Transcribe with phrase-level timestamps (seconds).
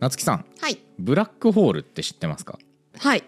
[0.00, 0.78] 夏木さんはい。
[0.98, 2.58] ブラックホールって知ってますか？
[2.98, 3.24] はい。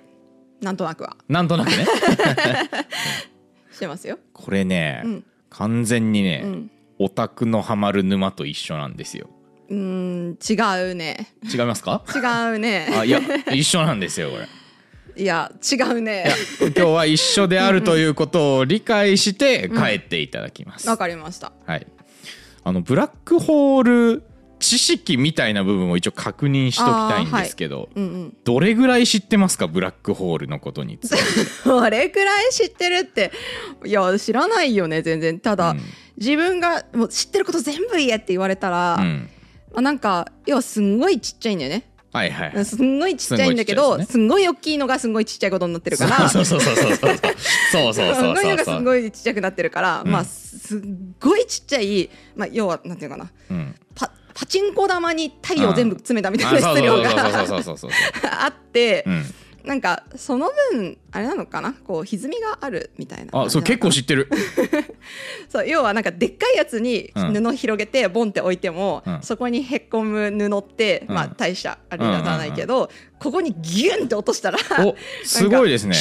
[0.60, 1.16] なんとなくは。
[1.29, 1.86] なんとなくね。
[3.72, 4.18] してますよ。
[4.32, 5.24] これね、うん。
[5.50, 6.70] 完全にね、うん。
[6.98, 9.30] オタクのハマる沼と一緒なんですよ。
[9.68, 10.39] うーん
[10.89, 11.32] 違うね。
[11.52, 12.02] 違いますか？
[12.14, 12.18] 違
[12.57, 12.89] うね。
[12.93, 13.21] あいや
[13.53, 14.48] 一緒なんですよこれ。
[15.16, 16.32] いや違うね。
[16.61, 21.53] 今日は一緒であるということを理解して帰っていただきます、わかりました。
[21.66, 21.86] はい。
[22.64, 24.22] あのブラックホール
[24.58, 27.89] 知識みたいな部分を一応確認しときたいんですけど、はい。
[27.96, 29.67] うんうん、どれぐらい知ってますか？
[29.67, 31.17] ブラックホールのことについて。
[31.64, 33.33] どれぐらい知ってるって。
[33.84, 35.39] いや知らないよね全然。
[35.41, 35.81] ただ、うん、
[36.17, 39.28] 自分がもう知ってること全部言えって言われたら、うん、
[39.72, 41.84] まあ、なんか要はすんごいちっちゃいんだよね。
[42.11, 46.27] はいはい、すんごいちっちゃいんだけどすんごい、大きいのがすごいちっちゃいことになってるから。
[46.31, 47.17] そうそうそうそうそう。
[47.70, 50.81] そうそうそうそうがすごいちっちゃくなってるから、う、まあすっ
[51.20, 59.25] ごいちっちゃい、まあ、要はなんていうかな、うん、パパチンコ玉に太陽全部詰めたみたいな質量があってうん
[59.69, 61.74] なんかその分あれなのかな？
[61.86, 64.30] こう歪みがあるみたいなあそう結構知ってる。
[65.50, 67.34] そう要はなんかでっかいやつにうん。
[67.44, 69.19] 布広げてボンって置いても、うん。
[69.22, 71.14] そこにへっこむ布って、うん。
[71.14, 75.96] まあ大したあれにはならないけど、ここにギュンって落としたらおすごいですね。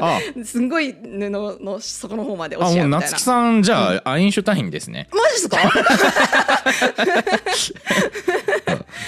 [0.00, 3.06] あうすんごい布の底の方まであ落ちちゃうみたいな。
[3.06, 5.08] 夏木さんじゃあアインシュタインですね。
[5.12, 5.56] マジっすか？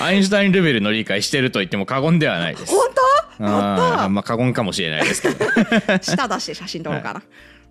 [0.01, 2.73] アインシュタインレベルの理解してると言っても過言ではないです。
[2.73, 3.45] 本当？
[3.45, 5.45] あーまあ過言かもしれないですけど。
[5.87, 7.23] た舌出して写真撮ろうかな、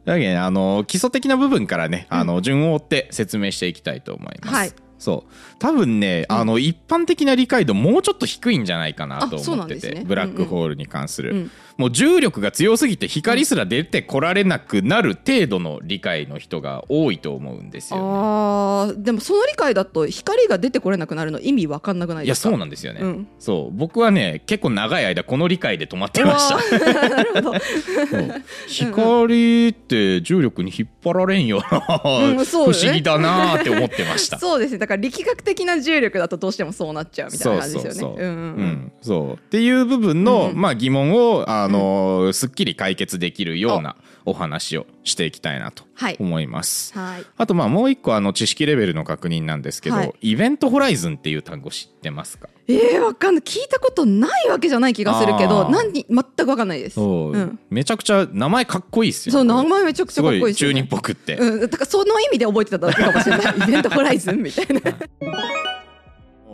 [0.06, 4.72] だけどねあの基礎的な部分からねあの順を追って説明していきたいと思います、はい。
[5.00, 5.34] そう。
[5.58, 11.52] 多分ね、あの一般的な理解度もうちょっと低いんじゃないかなと思ってて、ブラックホールに関する、うん
[11.82, 22.50] もう重力が強すぎて光すら出てこられなくなる程度の理解の人が多いと思うんですよ、ね、あーでもその理解だと光が出てこれなくなるの意味わかんなくないいやですか？
[22.50, 26.60] そうなんですよね、うんそう僕はね結構長い間この理解で止まってました。
[28.68, 32.78] 光って重力に引っ張られんよな、うんそうよね。
[32.78, 34.38] 不思議だなって思ってました。
[34.38, 34.78] そうですね。
[34.78, 38.00] だから力学的な重力だとどうしてもそうなっちゃうみたいな感じですよね。
[38.00, 38.26] そうそうそう。
[38.26, 39.34] うんうんそう。
[39.34, 40.62] っていう部分の、うん。
[40.62, 43.96] まあ、疑問を、あのーすっきり解決できるような
[44.26, 46.18] お話をしていきたいなとはい。
[46.20, 46.94] 思います。
[46.98, 47.26] はい。
[47.38, 50.14] あとまあもう一個あの知識レベルの確認なんですけど、はい。
[50.22, 52.50] イベントホライズンっていう単語知ってますか？
[52.68, 53.44] えー、わかんない。
[53.44, 55.70] 聞いたことないわけじゃない気がするけあどー。
[55.70, 56.96] 何全くわかんないです。
[56.96, 57.60] そう、うん。
[57.70, 59.34] めちゃくちゃ名前かっこいいっすよ。
[59.34, 60.76] そう名前めちゃくちゃかっこいいですよね。
[60.76, 63.56] 中二っぽくって、うん、だからその意味で覚えてただけかもしれない。
[63.58, 64.82] イベントホライズンみたいな、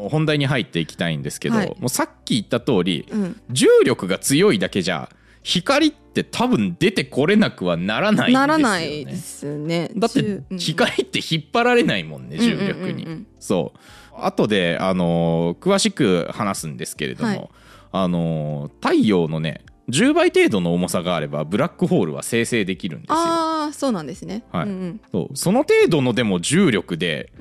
[0.09, 1.75] 本題に入っていきたいんですけど、はい。
[1.79, 5.09] もうさっき言った通りうん、重力が強いだけじゃ
[5.43, 8.33] 光って多分出てこれなくはならないんですよね。
[8.33, 9.91] ならないですね。
[9.95, 13.07] だって光って引っ張られないもんね重力に、うんうんうん。
[13.09, 13.79] うんそう。
[14.19, 17.49] 後であのー詳しく話すんですけれども、はい。
[17.91, 23.15] あのー太陽のね10倍程度の重さがあればブラックホールは生成できるんですよ。
[23.15, 24.43] ああそうなんですね。
[24.51, 24.65] はい。
[24.65, 27.31] うんそうその程度のでも重力で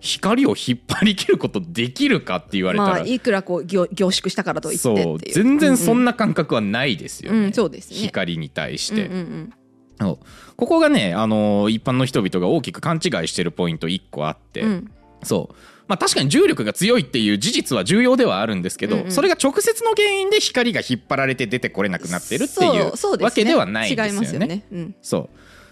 [0.00, 5.04] 光を引っ張り切ることできるかって言われたら、まあいくらこう凝凝縮したからといってっていう。
[5.04, 7.96] そう全然そんな、な感覚はないですよね、うんうんそうですね。
[7.96, 9.52] 光に対しうんて、うんうん。
[9.98, 10.26] そう。
[10.56, 14.90] ここがね、あのー一般の人々が大きく勘違いしてるポイント1個あって、うん。
[15.22, 15.54] そう
[15.86, 19.12] まあ確かに重力が強いっていう事実は重要ではあるんですけど、うんうん。
[19.12, 24.10] それが直接の原因で光が引っ張られて出てこれなくなってるっていうわけではないんですよね。
[24.10, 24.64] 違いますよね。
[24.72, 24.94] うん。
[25.02, 25.28] そう。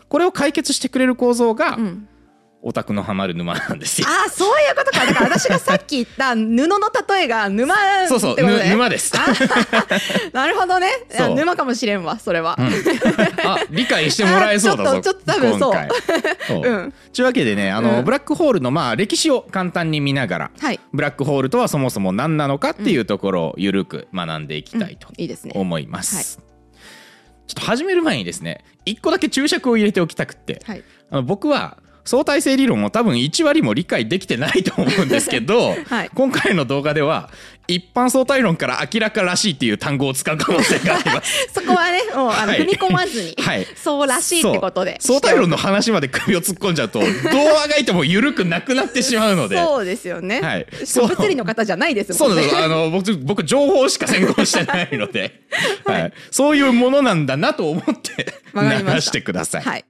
[0.08, 2.08] これを解決してくれる構造が、うん
[2.64, 4.06] オタクのハマる沼なんですよ。
[4.08, 5.04] ああそういうことか。
[5.04, 6.78] だから私がさっき言った布の
[7.08, 9.12] 例えが沼ってそうそう、沼です。
[10.32, 10.88] なるほどね。
[11.34, 15.88] 沼かもしれんわそれは、あ理解してもらえそうだぞあちょっとちょっと多分そう。
[16.46, 16.62] そう。
[16.62, 16.94] うん。
[17.12, 18.04] というわけでねあの、うん。
[18.04, 20.78] ブラックホールのまあ歴史を簡単に見ながら、はい。
[20.92, 25.52] ブラックホールとはそもそも何なのかっていうところをゆるく学んでいきたいといいですね。
[25.56, 26.38] 思います。
[27.48, 30.84] ちょっと始める前にですね一個だけ注釈を入れておきたくって、はい。
[31.10, 36.10] あの僕は相対性理論を多分1割も理解できてないと思うんですけど、 はい。
[36.14, 37.31] 今回の動画では
[37.69, 41.49] 一般相対論から明らからしいっていう単語を使う可能性があります。
[41.54, 42.60] そこはねもうあの、はい。
[42.62, 43.66] 踏み込まずに、はい。
[43.76, 44.96] そうらしいってことで。
[45.00, 47.08] 相対論の話まで首を突っ込んじゃうとどう
[47.64, 49.56] あがいても緩くなくなってしまうので。
[49.56, 50.66] そうですよね、はい。
[50.94, 52.34] 物理の方じゃないですもね。
[52.34, 52.56] そうんです。
[52.56, 55.43] あの僕僕情報しか専攻してないので、
[55.87, 59.84] はい、そういうものなんだなと思って流してください、はい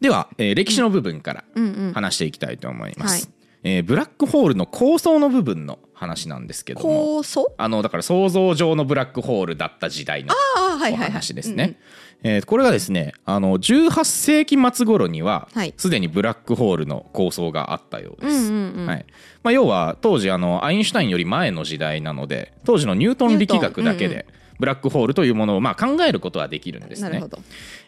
[0.00, 1.64] では、えー歴史の部分からうん。
[1.64, 3.34] うん話していきたいと思います、はい。
[3.64, 6.86] えーブラックホールの構想の部分の話なんですけども。
[6.86, 7.54] 構想？
[7.56, 10.34] あのだから想像上のブラックホールだった時代の
[10.66, 11.78] お話ですね。
[12.22, 15.74] えーこれがですねあの18世紀末頃にははい。
[15.76, 18.36] すでにブラックホールの構想があったようです。
[18.36, 18.86] うんうんうん。
[18.86, 19.06] はい。
[19.42, 24.26] まあ、要は当時あのアインシュタインより前の時代なので当時のニュートン力学だけニューで
[24.58, 27.08] ブラックホールというものをまあ考えることはできるんですね。
[27.10, 27.28] なるほ。
[27.28, 27.38] ど。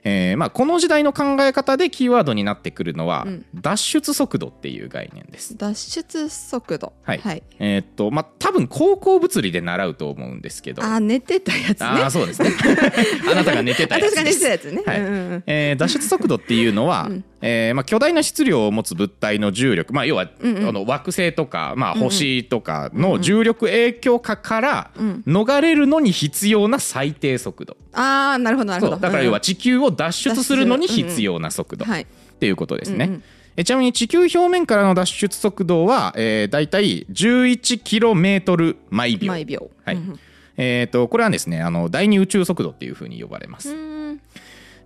[0.04, 3.46] えーまあ、この時代の考え方でキーワードになってくるのは、うん。
[3.54, 5.56] 脱出速度っていう概念です。
[5.56, 6.92] 脱出速度。
[7.02, 7.18] はい。
[7.18, 10.82] はい、えーっとまあ多分高校物理で習うと思うんですけど。
[10.82, 11.86] あー寝てたやつね。
[11.86, 12.50] あーそうですね。
[13.30, 15.00] あなたが寝てたやつ私が寝ですてたやつね、はい。
[15.00, 15.42] うんうんうん。
[15.46, 20.68] えー脱出速度っていうのは、うんえーまあ、巨大な質量を持つ物体の重力、まあ、要は、うんうん。
[20.68, 28.96] あの惑星とか、まあ、星とかの重力影響下からうん逃れるのに必要な最低速度、ああなるほどなるほど。
[28.96, 32.06] だから要はうん地球を脱出するのに必要な速度っうんはい。
[32.40, 33.04] ていうことですね。
[33.04, 33.22] うんうん。
[33.56, 39.28] えちなみに地球表面からの脱出速度は、えー、大体 11km 毎秒。
[39.28, 39.70] 毎秒。
[39.84, 39.96] はい。
[39.96, 40.18] うん
[40.60, 43.72] えー、とこれはですねあの第二宇宙速度っていうふうに呼ばれます。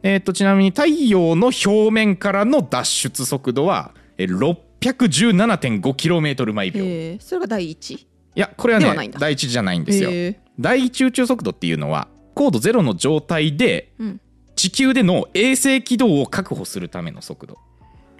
[0.03, 7.19] うんえー、とちなみに太陽の表面からの脱出速度はえー 617.5km 毎秒。
[7.21, 8.07] それが第一？
[8.35, 10.11] やこれはね第一じゃないんですよ。
[10.59, 14.21] 第一宇宙速度っていうのは高度ゼロの状態でうん。
[14.55, 17.59] 地球での衛星軌道を確保するための速度。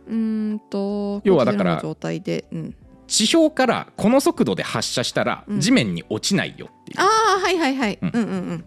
[0.09, 2.75] うーんと要はだから状態で、うん、
[3.07, 5.61] 地表からこの速度で発射したらうん。
[5.61, 7.05] 地面に落ちないよっていう、あ
[7.37, 8.65] あはいはいはい、ううんん、うんうん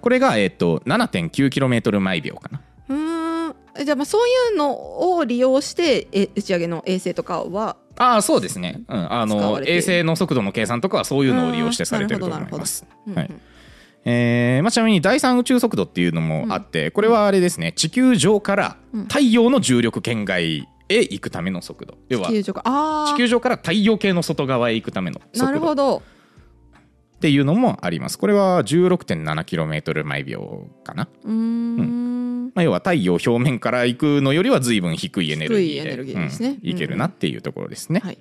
[0.00, 2.60] これが、えー、と 7.9km 毎秒かな。
[2.88, 3.54] うーん。
[3.78, 12.86] えじゃあまあそういうのを利用してえ打ち上げの衛星とかはああそうですね、うん、あの衛星の速度の計算とかはそういうのを利用してされてると思います。
[13.06, 13.30] うんはい
[14.04, 17.72] えーまあ、ちなみに第三宇宙速度っていうのもあって、これはあれですね。
[17.72, 21.98] 地球上からうん太陽の重力圏外へ行くための速度。
[22.08, 22.62] 要は地球上か。
[22.64, 25.52] ああ地球上から太陽系の外側へ行くためのな速度。
[25.52, 26.02] るほど
[27.18, 28.16] っていうのもあります。
[28.16, 32.52] これは 16.7km 毎秒かな、うーん。
[32.54, 36.56] まあ、要は太陽表面から行くのよりは随分低いエネルギーで。
[36.62, 38.18] 低いけるなっていうところですね、はい。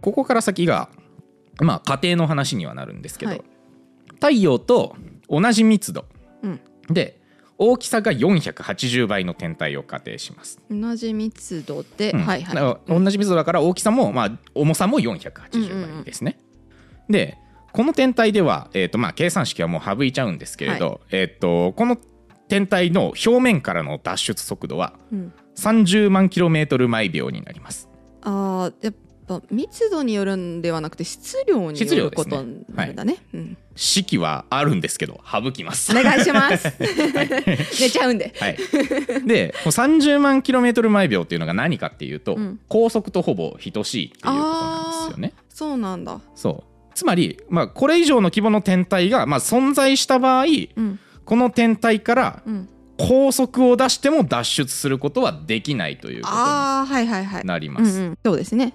[0.00, 0.88] ここから先が
[1.60, 3.42] まあ家庭の話にはなるんですけど、はい。
[4.14, 4.96] 太陽と
[5.28, 6.06] 同じ密度
[6.42, 6.60] うん。
[6.88, 7.20] で
[7.58, 12.20] 大きさが480倍の天体を仮定します、同じ密度で、うん。
[12.20, 12.90] はいはい。
[12.90, 16.38] 同じ密度だから大きさも、まあ、重さも480倍ですね、
[17.08, 17.38] で
[17.72, 21.98] この天体では、えーとまあ、計算式はもう省いちゃうんですけれど、えー、とこの
[22.48, 25.32] 天体の表面からの脱出速度はうん。
[25.56, 27.88] 30万 km 毎秒になります。
[28.22, 28.94] ああやっ
[29.26, 33.16] ぱ密度によるんではなくて質量によることなんだね。
[33.32, 35.92] うん、式はあるんですけど省きます。
[35.98, 36.72] お願いします。
[36.78, 38.34] 寝ちゃうんで。
[38.38, 38.56] はい、
[39.26, 42.60] でこの30万 km 毎秒っていうのが何かっていうと、うん。
[42.68, 45.32] 高速とほぼ等しいっていうことなんですよね。
[45.48, 46.20] そうなんだ。
[46.34, 50.98] そうつまり、まあ、これ以上の規模の天体が、まあ、存在した場合うん。
[51.26, 52.68] この天体からうん。
[52.98, 57.44] 高速を出しても脱出することはできないということにああはいはいはい。
[57.44, 58.16] なります。
[58.24, 58.72] そうですね。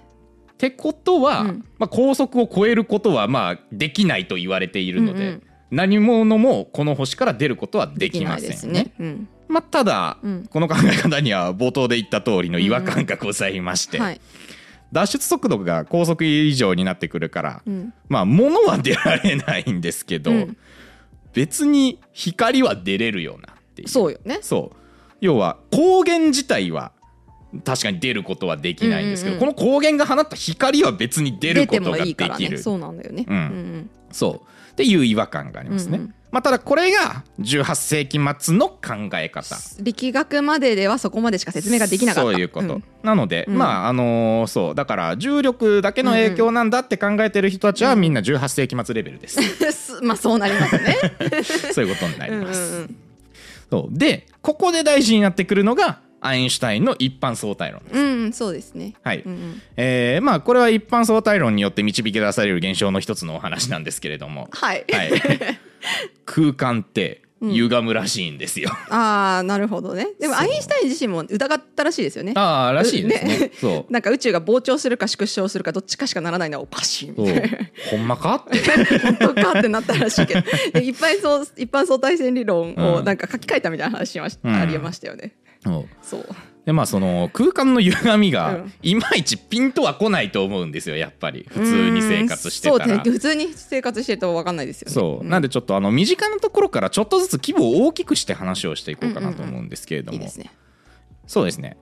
[0.52, 1.64] ってことは、うん。
[1.76, 5.42] まあ、高速を超えることはまあできないと言われているので、うんうん。
[5.72, 8.94] 何者もこの星から出ることはできませんね。
[9.00, 9.28] うん。
[9.48, 10.46] まあ、ただ、うん。
[10.48, 14.20] この考え方には冒頭で言った通りの違和感がございまして、はい、
[14.92, 20.56] 脱出速度が高速以上になってくるから、うん、まあ物は出られないんですけど、うん。
[21.32, 23.88] 別に光は出れるようなっていう。
[23.88, 24.38] そうよね。
[24.42, 24.76] そう。
[25.20, 26.92] 要は光源自体は
[27.64, 29.54] 確かに出ることはできないんですけど、うんうんうん。
[29.54, 32.48] この光源が放った光は別に出ることができいいからね。
[32.48, 33.24] るそうなんだよね。
[33.26, 33.90] うんうん。
[34.10, 36.14] そうっていう違和感がありますね、うんうん。
[36.30, 39.54] まあ、ただこれが18世紀末の考え方。
[39.54, 42.30] うん力学までではそこまでしか説明ができなかった。
[42.30, 42.84] そういうこと、ん。
[43.02, 43.58] なので、うん。
[43.58, 44.74] まああのーそう。
[44.74, 48.00] だから重力だけの影響なんだって考えてる人たちはうん。
[48.00, 50.96] みんな18世紀末レベルです、す まあそうなりますね。
[51.72, 52.96] そういうことになりうんうんます、うん。
[53.70, 53.98] そう。
[53.98, 58.94] でここで大事になってくるのがアインシュタインの一般相対論です、うんそうですね。
[59.02, 59.62] はい、うんうん。
[59.76, 65.10] えーまあこれは一般相対論によって導き出される現象の一つのお話なんですけれども、はい、はい、
[66.24, 70.06] 空間って歪むらしいんですよ、ああなるほどね。
[70.20, 72.34] でもアインシュタイン自身も疑ったらしいですよね。
[72.36, 73.38] ああらしいですね。
[73.38, 73.50] ね。
[73.60, 73.90] そう。
[73.92, 77.48] なんか宇宙が膨張するか縮小するかどっちかしかならないのはおかしいみたいな。
[77.90, 78.60] ほんまかって。
[79.00, 80.42] 本当かってなったらしいけど。
[80.72, 82.84] でいっぱいそう一般相対性理論うん。
[82.94, 84.54] をなんか書き換えたみたいな話しましうん。
[84.54, 85.32] ありましたよね。
[86.02, 86.26] そう。
[86.64, 88.72] でまあその空間の歪みがうん。
[88.82, 91.44] いまいちピンとは来ないと思うんですよやっぱり。
[91.48, 92.84] 普通に生活してたら。
[92.84, 93.10] うんそうね。
[93.10, 94.94] 普通に生活してると分かんないですよね。
[94.94, 100.52] そう、んなんでちょっとあの身近なところからちょっとずつ規模を大きくして話をしていこうかなと思うんですけれども、いいですね。
[101.26, 101.76] そうですね。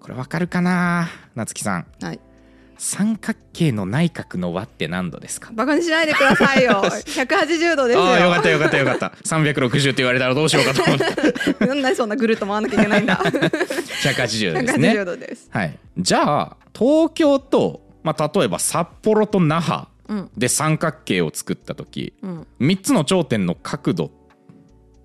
[0.00, 1.86] これわかるかな夏木さん。
[2.00, 2.20] はい。
[2.82, 5.50] 三角形の内角の和って何度ですか？
[5.52, 6.80] バカにしないでくださいよ。
[6.82, 8.02] 180度ですよ。
[8.04, 9.12] ああよかったよかったよかった。
[9.22, 11.04] 360って言われたらどうしようかと思って。
[11.66, 13.18] なんでそんなぐるっと回らなきゃいけないんだ。
[13.18, 14.92] 180度ですね。
[14.92, 15.48] 180度です。
[15.50, 15.78] はい。
[15.98, 20.30] じゃあ東京と、まあ、例えば札幌と那覇うん。
[20.38, 22.46] で三角形を作った時うん。
[22.62, 24.10] 3つの頂点の角度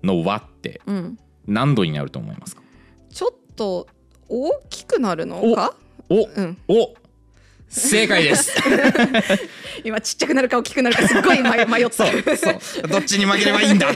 [0.02, 1.18] の和ってうん。
[1.46, 2.62] 何度になると思いますか？
[3.12, 3.86] ちょっと
[4.30, 5.74] 大きくなるのか？
[6.08, 6.56] おうん。
[6.68, 6.94] お
[7.68, 8.52] 正解です。
[9.84, 12.08] 今ちっちゃくなるか大きくなるかすっごい迷 迷ったそう
[12.60, 12.88] そう。
[12.88, 13.88] どっちに曲げればいいんだ。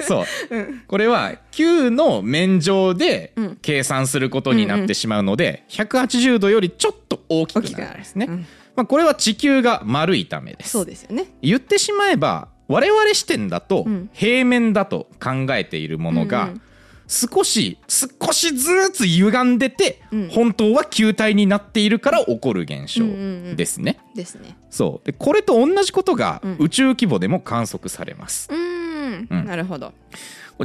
[0.00, 0.26] そう、
[0.86, 3.58] これは9の面上でうん。
[3.60, 8.46] 計算することになってしまうので、180度よりちょっと大きくなるんですね、うん。
[8.76, 10.70] まあ、これは地球が丸いためです。
[10.70, 11.26] そうですよね。
[11.42, 14.10] 言ってしまえば我々視点だとうん。
[14.12, 16.60] 平面だと考えているものがうんうん
[17.08, 20.28] 少し少しずつ歪んでてうん。
[20.28, 23.98] 本当は球体になっているから起こる現象うんうんうんですね。
[24.14, 24.56] ですね。
[24.70, 25.06] そう。
[25.06, 26.56] でこれと同じことがうん。
[26.58, 28.48] 宇宙規模でも観測されます。
[28.52, 29.28] うーん。
[29.30, 29.44] うん。
[29.46, 29.92] なるほど。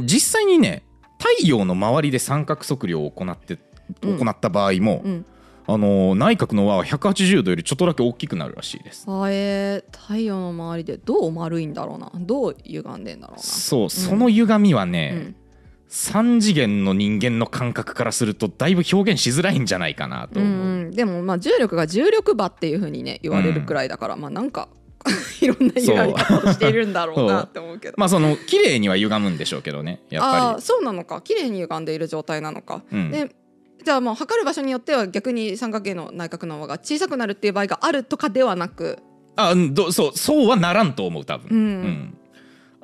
[0.02, 0.82] 実際にね
[1.18, 3.58] 太陽の周りで三角測量を行って
[4.02, 4.18] うん。
[4.18, 5.24] 行った場合も、うん。
[5.66, 9.06] あのー内角の輪は180度よりちょっとだけ大きくなるらしいです。
[9.08, 12.12] あえー、太陽の周りでどう丸いんだろうな。
[12.14, 13.42] どう歪んでんだろうな。
[13.42, 15.36] そうその歪みはね、うん
[15.94, 20.42] 3次元の人間の感覚からするとだいぶ表現しづらいんじゃないかなとう。
[20.42, 24.68] んでもまあ重力が重力場っていうふうにね言われるくらいだから、まあなんか
[25.40, 27.94] いろんな歪み方をしているんだろうなって思うけど。
[27.96, 31.20] まあその綺麗には歪むんでしょうけどねやっぱああそうなのか。
[31.20, 33.12] 綺麗に歪んでいる状態なのか、うん。
[33.12, 33.30] で
[33.84, 38.98] じゃあもう測る場所によっては逆に三角形の内角の輪が小さくなるっていう場合があるとかではなく。
[38.98, 39.02] り
[39.36, 42.18] あうんどそうそうはならんと思う多分、うん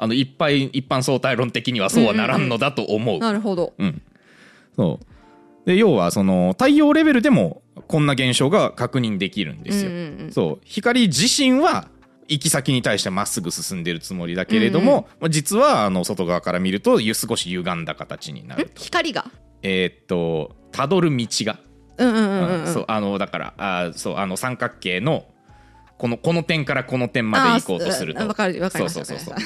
[0.02, 3.74] あのいっぱい一般相対論的にはそうはならんのだと思う,、なるほど。
[3.78, 4.00] うん。
[4.74, 5.06] そう。
[5.66, 10.32] で要はその太陽レベルでもこんな現象が確認できるんですよ、うんうんうん。
[10.32, 10.60] そう。
[10.64, 11.88] 光自身は
[12.28, 18.70] 行き先に対してまっすぐ進んでるつもりだけれども、まあ実はあの外側から見るとゆ少し歪んだ形になるん。
[18.74, 19.26] 光が？
[19.62, 21.58] えーっとたどる道が、
[21.98, 22.72] うんうんうんうん、うん。
[22.72, 25.26] そうあのだからあーそうあの三角形の
[26.00, 28.26] このこの点からこの点まで行こうとすると。
[28.26, 29.36] わかるわかりましたそうそうそう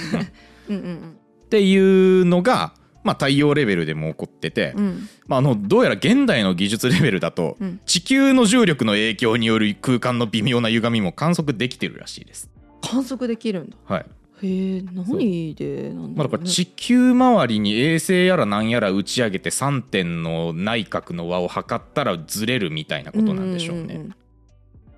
[0.68, 0.73] う。
[0.73, 0.76] ん。
[0.76, 4.84] うんっていうのが、まあ、太陽レベルでも起こってて、うん。
[4.84, 7.80] うんまあ、あのどうやら現代の技術レベルだと、うん。
[7.87, 12.49] 地球の重力の影響による空間の微妙な歪みも観測できてるらしいです。
[12.82, 13.76] 観測できるんだ。
[13.87, 14.06] はい。
[14.42, 16.25] へえ何でなんまあ、だだろう。
[16.25, 23.82] ねから地球周りに衛星やらなんやら打ち上げて3点の内角の輪を測ったらずれるみたいなことなんでしょうね。
[23.82, 24.14] んんんん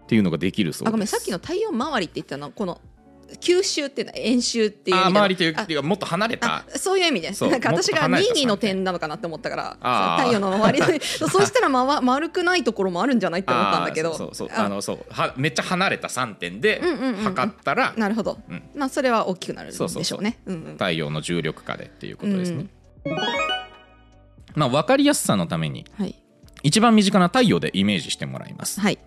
[0.06, 0.88] っていうのができるそうです。
[0.88, 2.46] あごめんさっきの太陽周りって言ったの？
[2.46, 2.80] はこの
[3.40, 4.12] 吸収っていうの？
[4.12, 6.58] は円周っていう意あ周りというあっていうかもっと離れた。
[6.58, 8.84] あそういう意味でなんか私がもっと離れた2の点。
[8.84, 10.86] なのかなって思ったから太陽の周り。
[10.86, 14.14] で そうしたら、ま、丸くないところもあるんじゃないって思ったんだけど。
[14.14, 17.24] そうそうそうああのそうはめっちゃ離れた3点でうんうんうんうん。
[17.24, 18.62] 測ったらなるほど、うん。
[18.76, 20.38] まあそれは大きくなるんでしょうね。
[20.74, 22.66] 太陽の重力下でっていうことですね。
[24.54, 26.14] まあ分かりやすさのためにはい。
[26.62, 28.80] 一番身近な太陽でイメージしてもらいます。
[28.80, 28.98] はい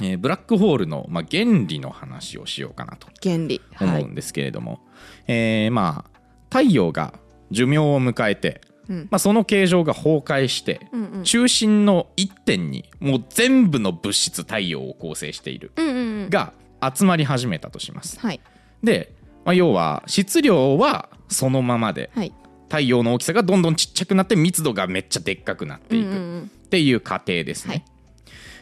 [0.00, 3.60] えーブラックホールの、まあ、原理の話をしようかなと原理。
[3.74, 3.88] はい。
[3.88, 4.80] 思うんですけれども、
[5.26, 6.16] えーまあ
[6.50, 7.14] 太陽が
[7.50, 9.08] 寿命を迎えて、うん。
[9.10, 11.22] まあ、その形状が崩壊して、うんうん。
[11.24, 16.30] 中心の一点にもう全部の物質太陽を構成しているうんうんうん。
[16.30, 16.52] が
[16.94, 18.20] 集まり始めたとします。
[18.20, 18.40] はい。
[18.84, 19.12] で、
[19.44, 22.32] まあ、要は質量はそのままではい。
[22.68, 26.42] 太陽の大きさがどんどんちっちゃくなって密度がめっちゃでっかくなっていくうんうんうん。
[26.42, 27.74] っていう過程ですね。
[27.74, 27.84] はい。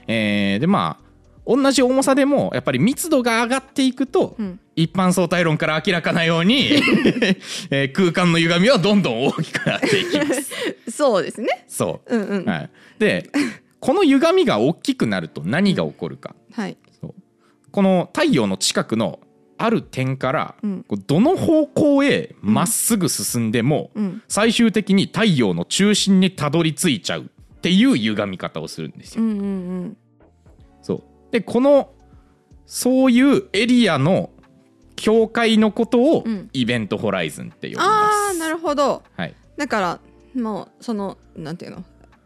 [0.08, 1.03] えーでまあ
[1.46, 4.60] 同じ重さでもやっぱり密度が上がっていくと、うん。
[4.76, 6.72] 一般相対論から明らかなように、
[7.70, 10.50] えー空間の歪みはどんどん大きくなっていきます。
[10.90, 11.64] そうですね。
[11.68, 12.16] そう。
[12.16, 12.44] うんうん。
[12.44, 13.30] はい、で
[13.78, 16.76] この歪みが大きくなると何が起こるか、はい。
[17.00, 17.14] そう。
[17.70, 19.20] この太陽の近くの
[19.58, 20.84] ある点から、うん。
[21.06, 24.22] どの方向へまっすぐ進んでも、うん。
[24.28, 29.22] 最終的に太陽の中心にたどり着いちゃうっていう歪み方をするんですよ。
[29.22, 29.44] うんうんう
[29.84, 29.96] ん
[31.34, 31.90] でこの
[32.64, 34.30] そういうエリアの
[34.94, 36.48] 境界のことをうん。
[36.52, 37.88] イベントホライズンって呼びます。
[37.88, 39.02] ああなるほど。
[39.16, 40.00] はい、だから
[40.40, 41.84] もうそのなんていうの？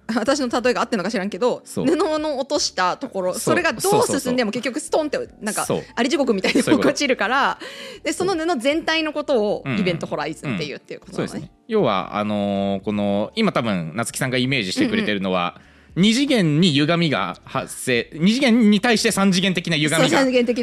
[0.15, 1.87] 私の例えが合ってるのか知らんけどそう。
[1.87, 3.41] 布の落としたところそう。
[3.41, 4.17] それがどそうそうそう。
[4.17, 5.83] う進んでも結局ストンってなんかそう。
[5.95, 6.89] あり地獄みたいにそういうこと。
[6.91, 7.59] 落ちるから
[8.05, 9.79] でその布全体のことをうん。
[9.79, 11.51] イベントホライズンっていうっていうことですね。
[11.67, 15.59] 要はあのーこの今多分夏木さんがイメージしてくれてるのは、
[15.99, 20.19] 二次元に歪みが発生二次元に対して三次元的な歪みが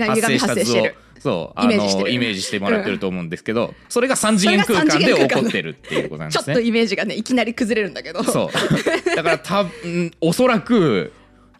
[0.08, 0.88] 発生した図を
[1.20, 6.46] そうあイメージしてイメージしてもらってると思うんですけど、それが三次元空間で起こってるっていうことなんですね。
[6.46, 8.24] ちょっとイメージがねいきなり崩れるんだけど。
[8.24, 9.15] そう。
[9.15, 11.12] だから多分おそらく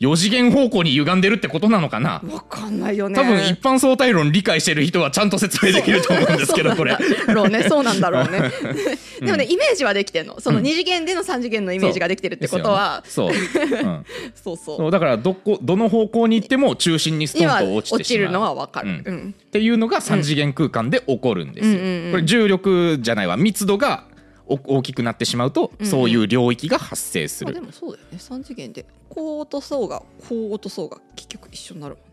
[0.05, 2.21] 4次元方向に歪んでるってことなのかな？
[2.31, 3.15] わかんないよね。
[3.15, 6.97] 多分一般相対論理解してる人はちゃんと説明できると思うんですけどこれ。
[7.27, 7.63] ろうね。
[7.63, 8.51] そうなんだろうね。
[9.19, 10.39] でもねイメージはできてんの。
[10.39, 13.03] その2次元での3次元のイメージができてるってことは。
[13.07, 13.31] そう。
[13.31, 14.77] ねそう,、うん、 そうそう。
[14.77, 18.00] そうだからどこどの方向に行っても中心にスト今ンと落ちてしまう。
[18.00, 19.03] 落ちるのはわかる、うん。
[19.05, 19.35] うん。
[19.38, 23.38] っていうのが3次元空間で起こるんですよ、うんうんうんこれ重力じゃないわ。
[23.38, 24.14] 密度がお
[24.48, 25.92] 大きくなってしまうと、うんうん。
[25.92, 28.18] そういう領域が発生すまあ、るでもそうだよね。
[28.18, 32.12] 3次元でこう落とそうがこう落とそうが結局一緒になるもんね。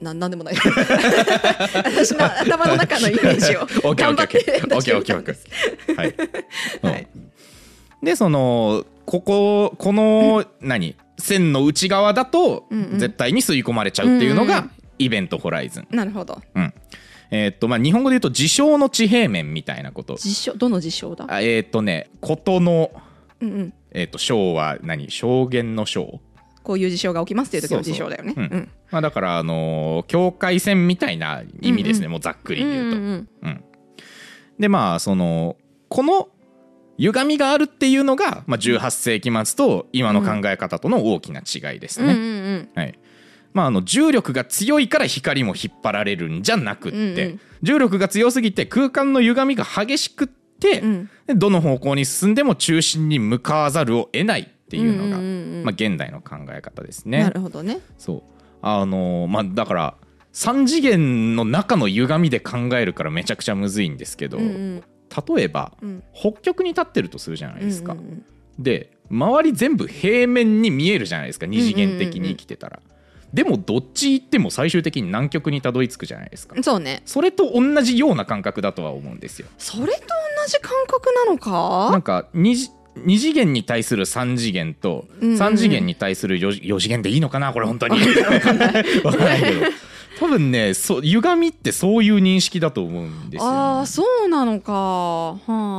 [0.00, 0.54] ななんでもない。
[0.54, 3.66] 私の頭の中のイメージを。
[3.94, 5.94] 頑張ってオッケーオッケーオッケーオッケー出してみたんです。
[5.96, 6.14] はい、
[6.92, 7.08] はい。
[8.02, 10.94] でそのこここの何？
[11.20, 12.98] 線の内側だとうんうん。
[13.00, 14.70] 絶対に吸い込まれちゃうっていうのがうんうん。
[15.00, 16.40] イベントホライズン、なるほど。
[16.54, 16.74] うん
[17.30, 20.16] えーっとまあ、日本語で言うと事象の地平面みたいなこと。
[20.16, 21.26] 事象どの事象だ？
[21.28, 22.90] あえーっとねことの、
[23.40, 23.74] うんうん。
[23.92, 25.10] えーっと章は何？
[25.10, 26.20] 証言の章。
[26.62, 27.92] こういう事象が起きますっていう時のそうそう。
[27.94, 28.34] 事象だよね。
[28.36, 28.44] うん。
[28.44, 28.70] うん。
[28.90, 32.96] まあ、だから、あのー境界線みたいな意味ですね、うんもうざっくり言うと。
[32.96, 33.64] うんうんうん
[34.58, 35.56] でまあその
[35.88, 36.28] この
[36.98, 42.58] 歪みがあるっていうのが、まあ、18世紀末と今の考え方との大きな違いですうんうんうね。
[42.58, 42.68] ん。
[42.74, 42.98] はい
[43.54, 47.40] まあ、あの重力が強いから光も引っ張られるんじゃなくって、うんうん。
[47.62, 51.10] 重力が強すぎて空間の歪みが激しくって、うん。
[51.26, 55.64] でどの方向に進んでも中心に向かわざるを得ないっていうのが、うんうんうんうん。
[55.64, 57.22] まあ、現代の考え方ですね。
[57.22, 57.80] なるほどね。
[57.96, 58.22] そう。
[58.60, 59.94] あのーまあだから
[60.34, 64.84] 3次元の中の歪みで考えるからめちゃくちゃむずいんですけど、うんうん。
[65.36, 66.02] 例えばうん。
[66.12, 67.94] 北極に立ってるとするじゃないですか。
[67.94, 68.24] うんうん。
[68.58, 71.46] で周り全部平面に見えるじゃないですか。
[71.46, 72.80] 二次元的に生きてたら。
[73.32, 76.54] でもどっち行っても最終的に南極にたどり着くじゃないですか。
[76.56, 76.62] うん。
[76.62, 77.02] そうね。
[77.04, 79.48] それと同じような感覚だとは思うんですよ。
[79.58, 79.96] それと同
[80.46, 85.38] じ感覚なのなんかか二次二次元に対する3次元とうんうん。
[85.38, 87.52] 3次元に対する 4, 4次元でいいのかな？
[87.52, 87.98] これ本当に。
[88.24, 89.66] わかんないけど。
[90.18, 94.72] 多分ねそう歪みってそういう認識だと思うんですよ、ね、ああそうなのか。
[94.72, 95.38] は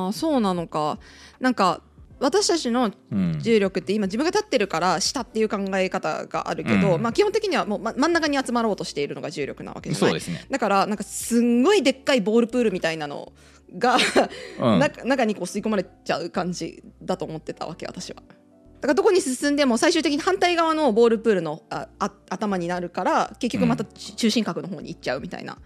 [0.10, 0.98] あそうなのか。
[1.42, 1.82] なんか
[2.20, 3.40] 私たちのうん。
[3.40, 7.02] 重力って今自分が立ってるから下っていう考え方があるけど、うん。
[7.02, 10.10] まあ、基本的にはもうま真ん中に集まろうとしているのが重力なわけじゃない。
[10.10, 13.32] そうですね、だからなんかすんごいでっかいボールプールみたいなの
[13.78, 13.98] が、
[14.60, 14.80] うん。
[14.80, 18.22] 中中にこう吸い込まれちゃう感じだと思ってたわけ私は。
[18.82, 25.58] だからどこに進んでも最終的に反対側のボールプールのああ頭になるから結局またち中心核の方に行っちゃうみたいな。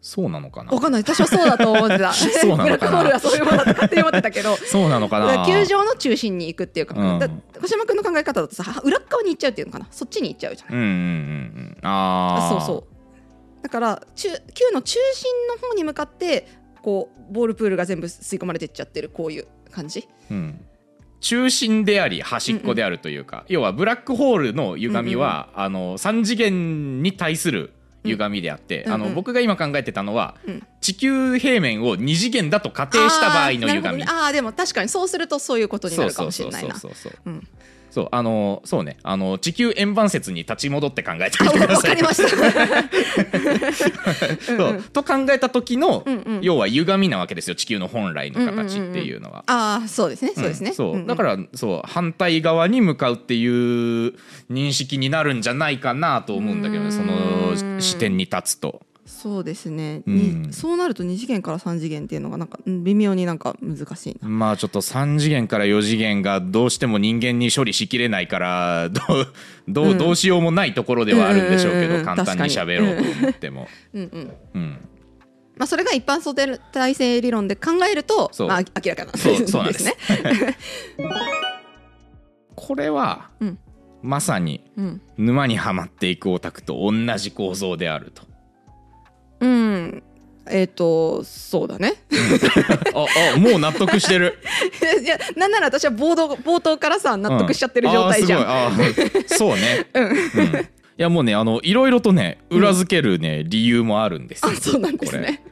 [0.00, 0.72] そうなのかな？
[0.72, 1.02] わかんない。
[1.02, 2.12] 私はそうだと思ってた。
[2.14, 2.64] そうなのかな？
[2.64, 4.56] ブラックホールはそういうものだと勝手に思ってたけど。
[4.56, 5.44] そうなのかな？
[5.44, 7.18] 球場の中心に行くっていうか、うん。
[7.18, 7.28] だ
[7.60, 9.88] 小島君の考え方だとさ裏っ側に行っちゃうっていうのかな？
[9.90, 10.74] そっちに行っちゃうじゃん。
[10.74, 11.86] うんうんうんうん。
[11.86, 13.62] あああそうそう。
[13.62, 16.46] だから中球の中心の方に向かって
[16.80, 19.08] こうボールプールが全部吸い込まれてっちゃってる。
[19.08, 20.08] こういう感じ。
[20.30, 20.60] う、ん、
[21.20, 27.72] 中心であり端っこであるというか、要はブラックホールの歪みは、あの3次元に対する
[28.04, 28.94] 歪みであって、うんうん。
[28.94, 30.66] あの僕が今考えてたのは、うん。
[30.80, 36.74] 地球平面を2次元だと仮定した場合の歪みあねあーでも確かにそうするとそういうことになるかもしれないな
[37.98, 38.96] そうそうそうそううんそうあのそうね。
[39.02, 41.90] あの地球円盤説に立ち戻って考えてみあてください。
[41.90, 42.28] わかりました。
[44.46, 44.82] そう。
[44.92, 46.40] と考えた時の、うんうん。
[46.42, 47.56] 要は歪みなわけですよ。
[47.56, 49.42] 地球の本来の形っていうのは。
[49.46, 50.32] ああそうですね。
[50.34, 50.92] そうですね、んそう。
[50.92, 51.06] うんうん。
[51.06, 54.14] だからそう反対側に向かうっていう
[54.50, 56.92] 認識になるんじゃないかなと思うんだけどね。
[56.92, 58.82] その視点に立つと。
[59.20, 60.46] そうですね、うん。
[60.46, 64.28] にそうなると2次元から3次元っていうのがなんかうん微妙になんか難しいな。
[64.28, 69.32] まあちょっと3次元から4次元がどうしても人間に処理しきれないからどう
[69.66, 69.98] どう,、うん。
[69.98, 73.66] どうしようもないところではあるんでしょうけど簡単に喋ろうと思っても。
[73.92, 74.32] うんうん。
[74.54, 74.78] うん。
[75.56, 78.48] まあ、それが一般相対性理論で考えるとそう。
[78.48, 79.84] まあ、明らかなそうそうなんです。
[79.84, 79.94] ね。
[82.54, 83.58] これは、うん。
[84.00, 88.28] まさにうん、沼にはまっていくオタクと同じ構造であると。
[89.40, 90.02] うん、
[90.50, 91.94] えっ、とそうだね。
[92.94, 94.38] ああもう納得してる。
[95.02, 98.40] いやなんなら私は冒頭冒頭からさ納得しちゃってる状態じゃん。
[98.40, 99.86] うんあーすごいあーそうね。
[99.94, 104.50] うんいやもうねあのいろいろとね裏付けるね、理由もあるんですよ。
[104.50, 105.42] あそうなんですこれね。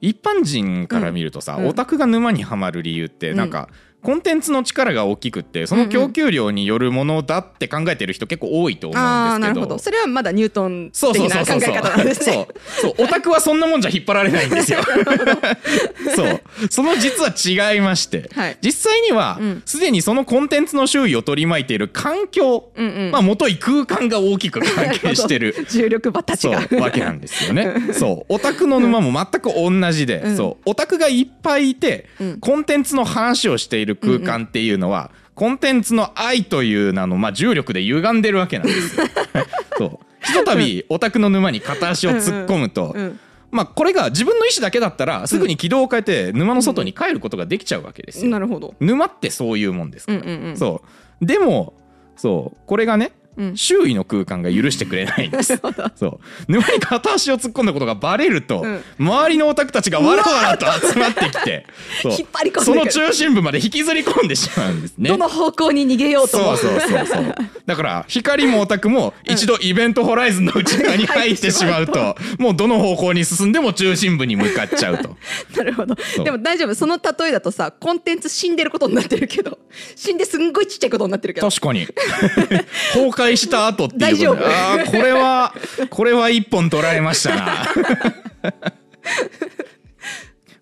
[0.00, 3.68] 一般人から見るとさ、うんオタクが沼にはまる理由ってなんか、
[4.06, 9.48] コンテンツの力が大きくってその供給量によるものだって考えてる人結構多いと思うんですけど。
[9.48, 9.78] なるほど。
[9.80, 12.46] それはまだニュートンそう的な考え方なんですね。
[12.80, 14.78] そうオタクはそんなもんじゃ引っ張られないんですよ。
[16.14, 16.40] そう。
[16.70, 18.58] その実は違いまして、はい。
[18.62, 19.62] 実際にはうん。
[19.66, 23.10] すで、にそのコンテンツの周囲を取り巻いている環境、うんうん。
[23.10, 25.56] まあ元い空間が大きく関係してる。
[25.68, 26.64] 重力場たちそが。
[26.70, 27.74] うわけなんですよね。
[27.92, 28.32] そう。
[28.32, 30.36] オタクの沼も全く同じで、うん。
[30.36, 30.70] そう。
[30.70, 32.38] オタクがいっぱいいて、うん。
[32.38, 39.06] コンテンツの話をしている空間っていうのは、コンテンツの愛という名の、まあ、重力で歪んでるわけなんですよ。
[39.76, 39.98] そう。
[40.24, 48.30] ひとたびオタクの沼に片足を突っ込むと、うんまあ、これが自分の意思だけだったらすぐに軌道を変えて沼の外に帰ることができちゃうわけですよ。
[48.30, 48.74] なるほど。
[48.80, 50.18] 沼ってそういうもんですから。
[50.18, 50.56] うんうんうん。
[50.56, 50.82] そ
[51.22, 51.24] う。
[51.24, 51.74] でも
[52.16, 52.58] そう。
[52.66, 55.60] これがね、うん周囲の空間が許してくれないんです。
[55.96, 56.20] そう。
[56.48, 58.82] 沼に片足を突っ込んだことがバレると、うん。
[58.98, 61.66] 周りのオタクたちがわらわらと集まってきて
[62.02, 62.92] そう 引っ張り込んでくる。
[62.92, 65.08] その中心部まで引きずり込んでしまうんですね。
[65.10, 66.56] どの方向に逃げようとも。
[66.56, 67.34] そうそうそうそう。
[67.66, 75.16] だから光もオタクも一度イベントホライズンの内側に入ってしまうと もうどの方向に進んでも中心部に向かっちゃうと。
[75.56, 75.94] なるほど。
[75.94, 76.24] う。
[76.24, 76.74] でも大丈夫。
[76.74, 79.58] その例えだとさコンテンツ死んでることになってるけど
[79.94, 81.48] 死んですんごいちっちゃいことになってるけど。
[81.48, 81.86] 確かに。
[82.92, 84.12] 崩壊した後っていうことで。
[84.12, 84.46] 大丈夫。
[84.46, 85.54] あーこれは
[85.90, 87.66] これは一本取られましたな。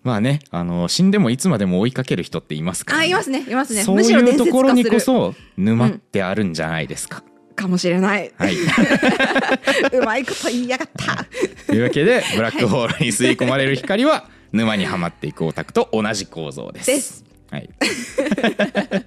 [0.03, 3.83] まあねあの死んでもいつまでも追いかける人っていますから、あいますねいますね。
[3.83, 7.23] そういうところにこそ沼ってあるんじゃないですか、
[7.55, 8.31] かもしれない。
[8.37, 8.55] はい。
[9.93, 11.25] うまいこと言いやがった。
[11.67, 16.85] というわけでブラックホールに吸い込まれる光は沼にはまっていくオタクと同じ構造です。
[16.85, 17.25] です。
[17.51, 17.69] はい、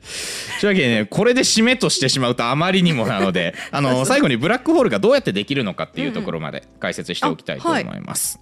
[0.60, 8.40] というわけでねこれで締めとしてしまうとあまりにもなので あの最後にブラックホールがどうやってできるのかっていうところまで解説しておきたいと思います。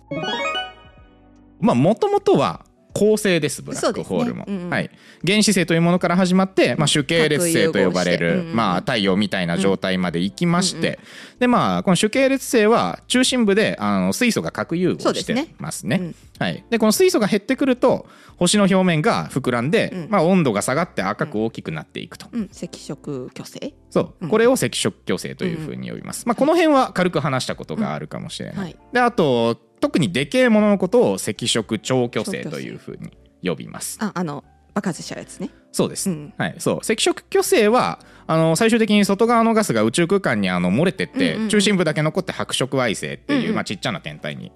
[1.61, 2.64] まあもともとは
[2.97, 4.71] 恒星ですブラックホールも、ねうんうん。
[4.71, 4.91] はい、
[5.27, 10.99] 原子星というものから始まって、まあ、主系列星と呼ばれる、うんうんまあ、太陽みたいな状態まで行きまして、
[11.39, 15.99] でまあこの主系列星は中心部であの水素が核融合してますね。
[16.01, 18.07] うんはい、でこの水素が減ってくると
[18.37, 20.11] 星の表面が膨らんで、うん。
[20.11, 22.51] まあ、温度が下がって赤く大きくなっていくと、うん。
[22.53, 23.75] 赤色巨星？
[23.89, 24.15] そう。
[24.21, 24.29] うん。
[24.29, 28.63] これを赤色巨星というふうに呼びます、まあ、この辺は軽く話したことがあるかもしれない、うん。
[28.65, 28.77] はい。
[28.93, 33.17] であと特にでけえもののことを赤色超巨星というふうに
[33.49, 33.99] 呼びます。
[34.01, 35.51] ああの爆発しちゃうやつね。
[35.73, 36.35] そうです、うん。
[36.37, 36.77] はい、そう。
[36.77, 44.53] 赤色巨星はあの最終的に外側のガスが宇宙空間にあの漏れてって、中心部だけ残って白色矮星っていう、まあ、ちっちゃな天体に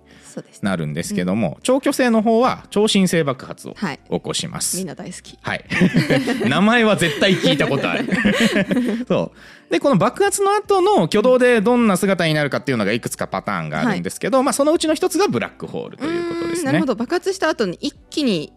[0.63, 5.65] なるんですけども、超巨星の方は超新星爆発をはい起こします、みんな大好きはい。
[6.49, 8.09] 名前は絶対聞いたことある。
[9.07, 9.33] そ
[9.69, 9.73] う。
[9.73, 16.87] で、この爆発の後の挙動でどんな姿になるかっていうのがいくつかパターンがあるんですけど、まあそのうちの一つがブラックホールということですねなるほ。
[16.87, 18.53] ど爆発した後に一気に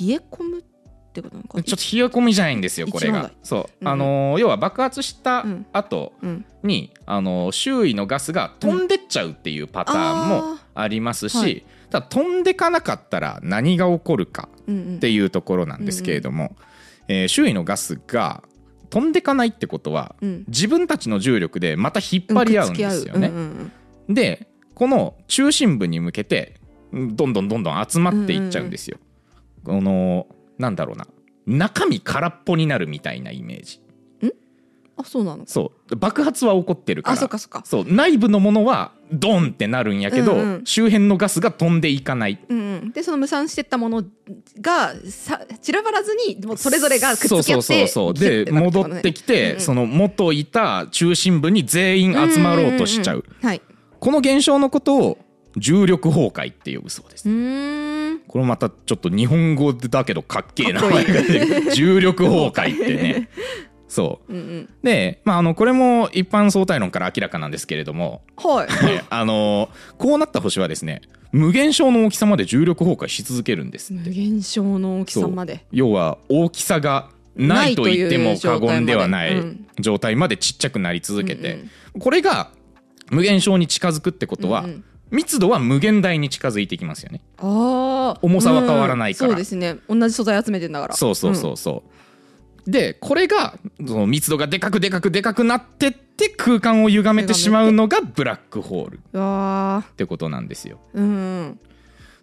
[0.00, 0.62] 冷え込む
[1.20, 1.62] ってことなのか？
[1.62, 3.30] ちょっと冷え込みじゃないんですよ、これが。
[3.42, 3.66] そう。
[3.80, 5.66] うんあのー要は爆発したうん。
[5.72, 6.44] 後うん。
[6.62, 11.64] に、あのー周囲のガスが飛んでっちゃうっていうパターンもありますし、はい。
[11.90, 14.96] ただ飛んでかなかったら何が起こるかうんうん。
[14.96, 16.56] っていうところなんですけれども、
[17.08, 18.42] えー周囲のガスが
[18.90, 20.44] 飛んでかないってことは、うん。
[20.48, 23.28] 自分たちの重力でまた引っ張り合うんですよね。
[23.28, 23.34] うん。
[23.34, 23.72] ううん
[24.08, 26.54] うんでこの中心部に向けて
[26.92, 28.96] うんどんどんどんどん集まっていっちゃうんですよ。
[29.64, 30.26] この
[30.58, 31.06] なんだろうな。
[31.46, 33.80] 中身空っぽになるみたいなイメージ。
[35.00, 35.44] あそうなの？
[35.46, 35.94] そう。
[35.94, 37.14] 爆発は起こってるから。
[37.14, 37.62] あそっかそっか。
[37.64, 37.84] そう。
[37.86, 42.44] 内部のものはドンってなるんやけど、うんうん周辺のガスが飛んでいかない。
[42.48, 42.90] うんうん。
[42.90, 44.02] でその無産してったもの
[44.60, 48.14] がさ散らばらずにもうそれぞれがくっつき合ってそうそうそうそう。
[48.14, 49.60] で戻るってきて、うんうん。
[49.60, 53.46] その元いた中心部に全員集まろうとしちゃう,、んんん。
[53.46, 53.62] はい。
[54.00, 55.18] この現象のことを
[55.56, 57.28] 重力崩壊って呼ぶそうです。
[57.28, 61.06] うーんこれまたちょっと日本語だけどかっけえ名かっこいい。
[61.06, 63.28] 前が出重力崩壊ってね。
[63.88, 64.32] そう。
[64.32, 64.68] うんうん。
[64.82, 68.22] で、まあ、あのこれも一般相対論から明らかなんですけれども。
[68.36, 68.86] はい。
[68.86, 71.02] ねあのこうなった星はですね
[71.32, 75.64] 無限小の大きさまで重力崩壊し続けるんです無限小の大きさまで。
[75.72, 79.42] 要は大きさがないと言っても過言ではない
[79.78, 80.36] 状態まで。
[80.36, 81.60] ちっちゃくなり続けて、
[81.94, 82.00] うん。
[82.00, 82.50] これが
[83.10, 87.22] 無限小に近づくってことは、うんうん密度は無限大に近づいてきますよね。
[87.38, 89.30] ああ重さは変わらないから。
[89.30, 89.78] そうですね。
[89.88, 90.94] 同じ素材集めてんだから。
[90.94, 91.82] そうそうそうそ
[92.66, 92.70] う。
[92.70, 99.84] でこれがその密度がでかくでかくでかくなってって空間を歪めてしまうのがブラックホール。
[99.90, 100.78] ってことなんですよ。
[100.94, 101.58] ーうん。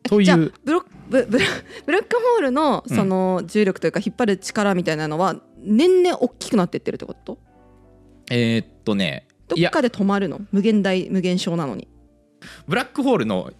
[0.04, 0.26] という。
[0.26, 1.46] じゃあブロブ ブラ
[1.88, 7.40] ブラックホールのその重力というか引っ張る力みたいなのは年々大きくなってってるってこと？
[8.30, 9.28] えーっとね。
[9.48, 10.42] どっかで止まるの？
[10.52, 11.88] 無限大無限小なのに
[12.68, 13.52] ブラックホールの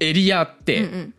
[0.00, 1.14] エリアっうんてうん。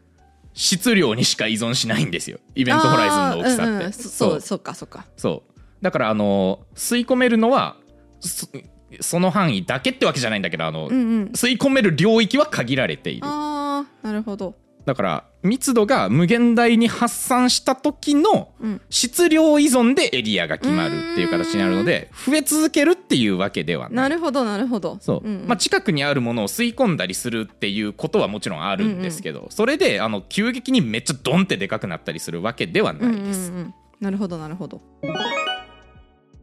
[0.56, 2.38] 質量にしか依存しないんですよ。
[2.54, 3.64] イベントホライズンの大きさって。
[3.64, 3.94] うんうん。
[3.94, 4.60] そそうそう。
[4.60, 5.06] かそうか。
[5.18, 5.54] そう。
[5.82, 7.76] だからあの吸い込めるのは
[8.20, 8.48] そ
[9.02, 11.26] その範囲だけってわけじゃないんだけどあの、うんうん。
[11.34, 13.26] 吸い込める領域は限られている。
[13.26, 18.82] ああなるほどだから密度が無限大に発散した時のうん。
[18.90, 24.98] 質量依存でエリアが決まるっていう形になるので増え続けるっていうわけではなないるほどなるほど。
[25.02, 25.48] そう、んん。
[25.48, 33.22] まあ、近くにあるものを吸い込んだりするっていうことはもちろんあるんですけど、それであの急激にめっちゃドンってでかくなったりするわけではうんない。
[33.24, 33.52] です。
[33.52, 33.74] うんうん。
[34.02, 34.82] なるほどなるほど。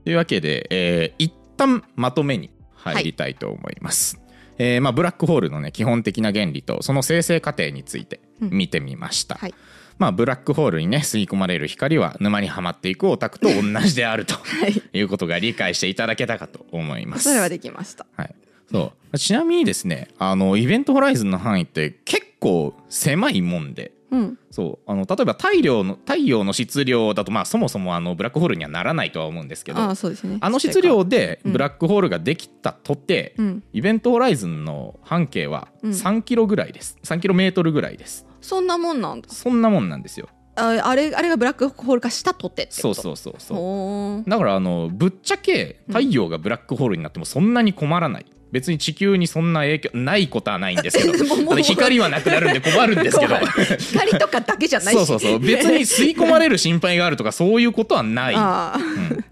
[0.05, 4.19] というわけで、えー一旦まとめに入りたいと思います。
[4.63, 9.37] えーまあ、ブラックホールの、ね、基本的な原理とその生成過程について見てみました。
[9.37, 9.55] はい。
[9.97, 14.83] まあ、ブラックホールにね吸い込まれる光は沼にはまっていくオタクと 同じであるとはい。
[14.93, 17.25] いうことが理解していただけたかと思います。
[17.25, 18.05] それはできました。
[18.19, 18.35] はい、
[18.71, 19.19] そう。
[19.19, 24.39] ちなみにですねあのイベントホライズンの範囲って結構狭いもんでうん。
[24.51, 24.91] そう。
[24.91, 30.39] あの例えば太陽の太陽の質量だと、まあ、そもそもあのブラックホールにはならないとは思うんですけどあああそうですね。
[30.43, 31.51] の質量でう。
[31.51, 31.53] ん。
[31.53, 33.63] ブラックホールができたとて、うん。
[33.73, 35.91] イベントホライズンの半径はうん。
[35.91, 36.99] 3キロぐらいです。
[37.05, 38.27] 3キロメートルぐらいです。
[38.41, 39.29] そんなもんなんだ。
[39.29, 40.29] そんなもんなんですよ。
[40.57, 51.13] ああれあれがブラックホール化したとてってそうそうそうそうだからあのぶっちゃけ太陽がブラックホールになってもそんなに困らない別に地球にそんな影響ないことはないんですけど
[51.63, 53.37] 光はなくなるんで困るんですけど。
[53.79, 54.97] 光とかだけじゃないし。
[54.97, 55.39] そうそうそう。
[55.39, 59.19] 別に吸い込まれる心配があるとかそういうことはない、うん。
[59.19, 59.25] っ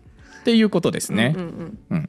[0.45, 1.35] ていうことですね。
[1.37, 2.09] うんうんうん。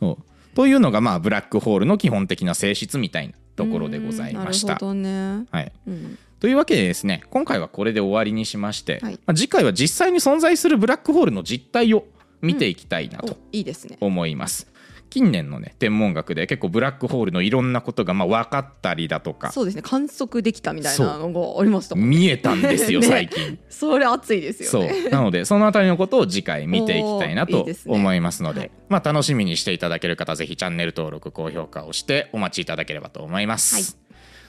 [0.00, 0.24] そう。
[0.54, 4.68] というのがまあブラックホールの基本的な性質みたいなところでございました。
[4.68, 4.80] なる。
[4.80, 5.44] ほどね。
[5.50, 6.18] はい、うん。
[6.40, 9.14] というわけでですね今回はこれで終わりにしまして、はい。
[9.26, 12.06] まあ、次回は実際に存在するブラックホールの実態を
[12.40, 13.98] 見ていきたいなおといいですね。
[14.00, 14.66] 思います。
[15.10, 19.52] 近年のね天文学で結構ブラックホールのいろんなことがまあ分かったりだとか。
[19.52, 19.82] そうですね。
[19.82, 23.06] 観測できたみたいなのがありましたもん見えたんですよ ね。
[23.06, 23.58] 最近。
[23.68, 25.10] それ熱いですよそねう。
[25.10, 28.70] なのでそのあたりのことを次回見ていきたいなと思いますのではい。
[28.88, 33.84] まあ、楽しみにしていただける方ぜひチャンネル登録高評価をしてお待ちいただければと思います、はい。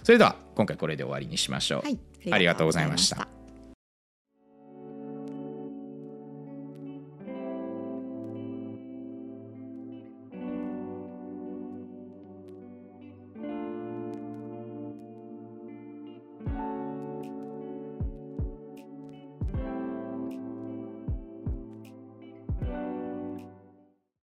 [0.04, 2.00] それでは今回これで終わりにしましょう、はい。
[2.32, 3.39] ありがとうございました